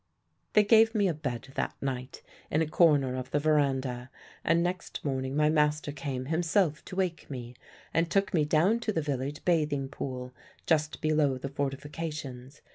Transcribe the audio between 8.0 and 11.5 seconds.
took me down to the village bathing pool, just below the